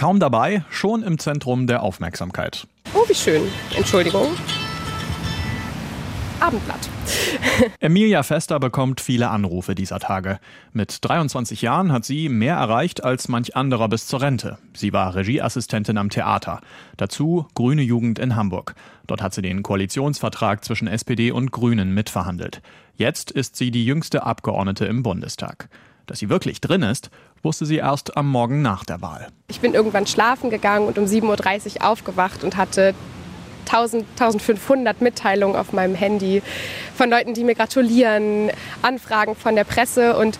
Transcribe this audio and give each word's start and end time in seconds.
Kaum 0.00 0.18
dabei, 0.18 0.64
schon 0.70 1.02
im 1.02 1.18
Zentrum 1.18 1.66
der 1.66 1.82
Aufmerksamkeit. 1.82 2.66
Oh, 2.94 3.06
wie 3.06 3.14
schön. 3.14 3.42
Entschuldigung. 3.76 4.28
Abendblatt. 6.40 6.88
Emilia 7.80 8.22
Fester 8.22 8.58
bekommt 8.58 9.02
viele 9.02 9.28
Anrufe 9.28 9.74
dieser 9.74 9.98
Tage. 9.98 10.40
Mit 10.72 11.04
23 11.04 11.60
Jahren 11.60 11.92
hat 11.92 12.06
sie 12.06 12.30
mehr 12.30 12.54
erreicht 12.54 13.04
als 13.04 13.28
manch 13.28 13.56
anderer 13.56 13.90
bis 13.90 14.06
zur 14.06 14.22
Rente. 14.22 14.56
Sie 14.72 14.94
war 14.94 15.14
Regieassistentin 15.16 15.98
am 15.98 16.08
Theater. 16.08 16.62
Dazu 16.96 17.46
Grüne 17.54 17.82
Jugend 17.82 18.18
in 18.18 18.36
Hamburg. 18.36 18.76
Dort 19.06 19.20
hat 19.20 19.34
sie 19.34 19.42
den 19.42 19.62
Koalitionsvertrag 19.62 20.64
zwischen 20.64 20.88
SPD 20.88 21.30
und 21.30 21.52
Grünen 21.52 21.92
mitverhandelt. 21.92 22.62
Jetzt 22.96 23.30
ist 23.30 23.54
sie 23.54 23.70
die 23.70 23.84
jüngste 23.84 24.22
Abgeordnete 24.22 24.86
im 24.86 25.02
Bundestag. 25.02 25.68
Dass 26.06 26.18
sie 26.18 26.28
wirklich 26.28 26.60
drin 26.60 26.82
ist, 26.82 27.08
wusste 27.42 27.66
sie 27.66 27.76
erst 27.76 28.16
am 28.16 28.30
Morgen 28.30 28.62
nach 28.62 28.84
der 28.84 29.00
Wahl. 29.00 29.28
Ich 29.48 29.60
bin 29.60 29.74
irgendwann 29.74 30.06
schlafen 30.06 30.50
gegangen 30.50 30.86
und 30.86 30.98
um 30.98 31.04
7.30 31.04 31.76
Uhr 31.76 31.88
aufgewacht 31.88 32.44
und 32.44 32.56
hatte 32.56 32.94
1000, 33.66 34.04
1500 34.18 35.00
Mitteilungen 35.00 35.56
auf 35.56 35.72
meinem 35.72 35.94
Handy 35.94 36.42
von 36.94 37.08
Leuten, 37.08 37.34
die 37.34 37.44
mir 37.44 37.54
gratulieren, 37.54 38.50
Anfragen 38.82 39.36
von 39.36 39.54
der 39.54 39.64
Presse 39.64 40.16
und 40.16 40.38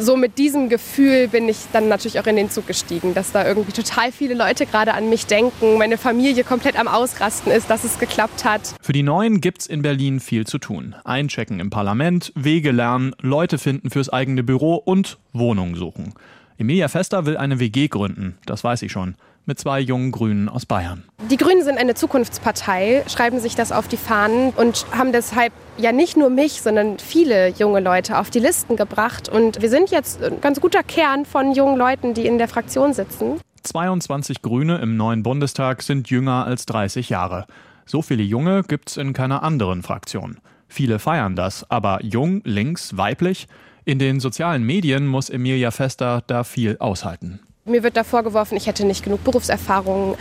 so 0.00 0.16
mit 0.16 0.38
diesem 0.38 0.68
Gefühl 0.68 1.28
bin 1.28 1.48
ich 1.48 1.56
dann 1.72 1.88
natürlich 1.88 2.20
auch 2.20 2.26
in 2.26 2.36
den 2.36 2.50
Zug 2.50 2.66
gestiegen, 2.66 3.14
dass 3.14 3.32
da 3.32 3.46
irgendwie 3.46 3.72
total 3.72 4.12
viele 4.12 4.34
Leute 4.34 4.66
gerade 4.66 4.94
an 4.94 5.08
mich 5.08 5.26
denken, 5.26 5.78
meine 5.78 5.98
Familie 5.98 6.44
komplett 6.44 6.78
am 6.78 6.88
Ausrasten 6.88 7.52
ist, 7.52 7.70
dass 7.70 7.84
es 7.84 7.98
geklappt 7.98 8.44
hat. 8.44 8.74
Für 8.80 8.92
die 8.92 9.02
Neuen 9.02 9.40
gibt's 9.40 9.66
in 9.66 9.82
Berlin 9.82 10.20
viel 10.20 10.46
zu 10.46 10.58
tun. 10.58 10.94
Einchecken 11.04 11.60
im 11.60 11.70
Parlament, 11.70 12.32
Wege 12.34 12.70
lernen, 12.70 13.14
Leute 13.20 13.58
finden 13.58 13.90
fürs 13.90 14.08
eigene 14.08 14.42
Büro 14.42 14.76
und 14.76 15.18
Wohnung 15.32 15.76
suchen. 15.76 16.14
Emilia 16.60 16.88
Fester 16.88 17.24
will 17.24 17.36
eine 17.36 17.60
WG 17.60 17.86
gründen, 17.86 18.36
das 18.44 18.64
weiß 18.64 18.82
ich 18.82 18.90
schon 18.90 19.14
mit 19.46 19.58
zwei 19.58 19.80
jungen 19.80 20.12
Grünen 20.12 20.48
aus 20.50 20.66
Bayern. 20.66 21.04
Die 21.30 21.38
Grünen 21.38 21.62
sind 21.62 21.78
eine 21.78 21.94
Zukunftspartei, 21.94 23.04
schreiben 23.08 23.40
sich 23.40 23.54
das 23.54 23.72
auf 23.72 23.88
die 23.88 23.96
Fahnen 23.96 24.50
und 24.50 24.84
haben 24.92 25.10
deshalb 25.10 25.54
ja 25.78 25.90
nicht 25.90 26.18
nur 26.18 26.28
mich, 26.28 26.60
sondern 26.60 26.98
viele 26.98 27.48
junge 27.48 27.80
Leute 27.80 28.18
auf 28.18 28.28
die 28.28 28.40
Listen 28.40 28.76
gebracht. 28.76 29.30
Und 29.30 29.62
wir 29.62 29.70
sind 29.70 29.90
jetzt 29.90 30.22
ein 30.22 30.42
ganz 30.42 30.60
guter 30.60 30.82
Kern 30.82 31.24
von 31.24 31.52
jungen 31.52 31.78
Leuten, 31.78 32.12
die 32.12 32.26
in 32.26 32.36
der 32.36 32.46
Fraktion 32.46 32.92
sitzen. 32.92 33.40
22 33.62 34.42
Grüne 34.42 34.78
im 34.78 34.98
neuen 34.98 35.22
Bundestag 35.22 35.82
sind 35.82 36.10
jünger 36.10 36.44
als 36.44 36.66
30 36.66 37.08
Jahre. 37.08 37.46
So 37.86 38.02
viele 38.02 38.22
Junge 38.24 38.64
gibt's 38.64 38.98
in 38.98 39.14
keiner 39.14 39.42
anderen 39.42 39.82
Fraktion. 39.82 40.36
Viele 40.68 40.98
feiern 40.98 41.36
das, 41.36 41.70
aber 41.70 42.04
jung, 42.04 42.42
links, 42.44 42.98
weiblich? 42.98 43.46
In 43.88 43.98
den 43.98 44.20
sozialen 44.20 44.64
Medien 44.64 45.06
muss 45.06 45.30
Emilia 45.30 45.70
Fester 45.70 46.22
da 46.26 46.44
viel 46.44 46.76
aushalten. 46.78 47.40
Mir 47.64 47.82
wird 47.82 47.96
da 47.96 48.04
vorgeworfen, 48.04 48.54
ich 48.58 48.66
hätte 48.66 48.84
nicht 48.84 49.02
genug 49.02 49.24
Berufserfahrung. 49.24 50.18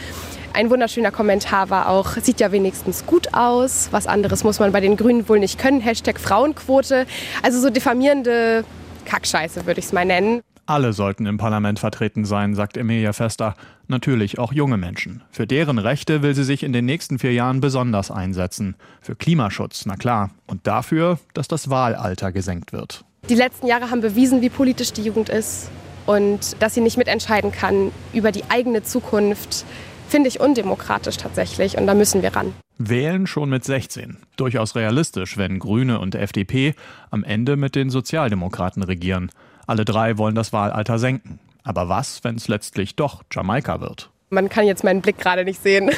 Ein 0.54 0.70
wunderschöner 0.70 1.12
Kommentar 1.12 1.70
war 1.70 1.90
auch, 1.90 2.12
sieht 2.12 2.40
ja 2.40 2.54
wenigstens 2.54 3.06
gut 3.06 3.34
aus. 3.34 3.90
Was 3.92 4.08
anderes 4.08 4.46
muss 4.46 4.60
man 4.60 4.72
bei 4.72 4.80
den 4.80 4.96
Grünen 4.96 5.28
wohl 5.28 5.40
nicht 5.40 5.60
können. 5.60 5.82
Hashtag 5.82 6.18
Frauenquote. 6.18 7.06
Also 7.44 7.60
so 7.60 7.70
diffamierende 7.70 8.64
Kackscheiße 9.04 9.66
würde 9.66 9.82
ich 9.82 9.88
es 9.88 9.92
mal 9.92 10.06
nennen. 10.06 10.40
Alle 10.66 10.94
sollten 10.94 11.26
im 11.26 11.38
Parlament 11.38 11.80
vertreten 11.80 12.24
sein, 12.24 12.56
sagt 12.56 12.78
Emilia 12.78 13.12
Fester. 13.12 13.54
Natürlich 13.90 14.40
auch 14.40 14.54
junge 14.54 14.78
Menschen. 14.78 15.24
Für 15.30 15.46
deren 15.46 15.78
Rechte 15.78 16.22
will 16.22 16.36
sie 16.36 16.46
sich 16.46 16.64
in 16.64 16.72
den 16.72 16.86
nächsten 16.86 17.20
vier 17.20 17.34
Jahren 17.34 17.60
besonders 17.60 18.12
einsetzen. 18.12 18.76
Für 19.02 19.18
Klimaschutz, 19.18 19.86
na 19.86 19.98
klar. 19.98 20.30
Und 20.46 20.68
dafür, 20.68 21.20
dass 21.34 21.50
das 21.50 21.70
Wahlalter 21.70 22.32
gesenkt 22.32 22.72
wird. 22.72 23.04
Die 23.30 23.36
letzten 23.36 23.68
Jahre 23.68 23.92
haben 23.92 24.00
bewiesen, 24.00 24.42
wie 24.42 24.50
politisch 24.50 24.94
die 24.94 25.04
Jugend 25.04 25.28
ist 25.28 25.70
und 26.06 26.56
dass 26.62 26.74
sie 26.74 26.80
nicht 26.80 26.98
mitentscheiden 26.98 27.52
kann 27.52 27.92
über 28.14 28.32
die 28.32 28.46
eigene 28.50 28.84
Zukunft, 28.84 29.66
finde 30.08 30.30
ich 30.30 30.40
undemokratisch 30.40 31.18
tatsächlich 31.18 31.78
und 31.78 31.88
da 31.88 31.94
müssen 31.94 32.22
wir 32.22 32.34
ran. 32.34 32.54
Wählen 32.78 33.28
schon 33.28 33.50
mit 33.50 33.66
16. 33.66 34.16
Durchaus 34.38 34.76
realistisch, 34.76 35.36
wenn 35.36 35.60
Grüne 35.60 36.00
und 36.00 36.16
FDP 36.16 36.74
am 37.12 37.26
Ende 37.26 37.58
mit 37.58 37.76
den 37.76 37.90
Sozialdemokraten 37.90 38.84
regieren. 38.84 39.30
Alle 39.66 39.84
drei 39.84 40.18
wollen 40.18 40.36
das 40.36 40.54
Wahlalter 40.54 40.98
senken. 40.98 41.40
Aber 41.64 41.90
was, 41.90 42.24
wenn 42.24 42.36
es 42.36 42.48
letztlich 42.48 42.96
doch 42.96 43.24
Jamaika 43.30 43.82
wird? 43.82 44.10
Man 44.30 44.50
kann 44.50 44.66
jetzt 44.66 44.84
meinen 44.84 45.02
Blick 45.02 45.18
gerade 45.18 45.46
nicht 45.46 45.64
sehen. 45.64 45.90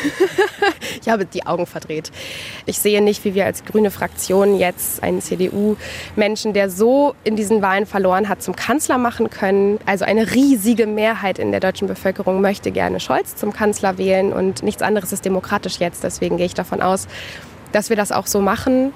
ich 1.01 1.09
habe 1.09 1.25
die 1.25 1.47
Augen 1.47 1.65
verdreht. 1.65 2.11
Ich 2.67 2.77
sehe 2.77 3.01
nicht, 3.01 3.25
wie 3.25 3.33
wir 3.33 3.45
als 3.45 3.65
grüne 3.65 3.89
Fraktion 3.89 4.59
jetzt 4.59 5.01
einen 5.01 5.19
CDU-Menschen, 5.19 6.53
der 6.53 6.69
so 6.69 7.15
in 7.23 7.35
diesen 7.35 7.63
Wahlen 7.63 7.87
verloren 7.87 8.29
hat, 8.29 8.43
zum 8.43 8.55
Kanzler 8.55 8.99
machen 8.99 9.31
können. 9.31 9.79
Also 9.87 10.05
eine 10.05 10.35
riesige 10.35 10.85
Mehrheit 10.85 11.39
in 11.39 11.49
der 11.49 11.59
deutschen 11.59 11.87
Bevölkerung 11.87 12.39
möchte 12.39 12.69
gerne 12.69 12.99
Scholz 12.99 13.35
zum 13.35 13.51
Kanzler 13.51 13.97
wählen 13.97 14.31
und 14.31 14.61
nichts 14.61 14.83
anderes 14.83 15.11
ist 15.11 15.25
demokratisch 15.25 15.79
jetzt. 15.79 16.03
Deswegen 16.03 16.37
gehe 16.37 16.45
ich 16.45 16.53
davon 16.53 16.83
aus, 16.83 17.07
dass 17.71 17.89
wir 17.89 17.97
das 17.97 18.11
auch 18.11 18.27
so 18.27 18.41
machen 18.41 18.93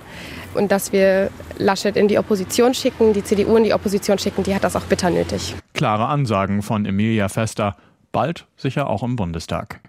und 0.53 0.71
dass 0.71 0.91
wir 0.93 1.31
Laschet 1.57 1.97
in 1.97 2.07
die 2.07 2.19
Opposition 2.19 2.75
schicken, 2.75 3.13
die 3.13 3.23
CDU 3.23 3.57
in 3.57 3.63
die 3.63 3.73
Opposition 3.73 4.19
schicken, 4.19 4.43
die 4.43 4.53
hat 4.53 4.63
das 4.63 4.75
auch 4.75 4.83
bitter 4.83 5.09
nötig. 5.09 5.55
Klare 5.73 6.05
Ansagen 6.05 6.61
von 6.61 6.85
Emilia 6.85 7.29
Fester 7.29 7.75
bald 8.13 8.47
sicher 8.55 8.89
auch 8.89 9.03
im 9.03 9.17
Bundestag. 9.17 9.81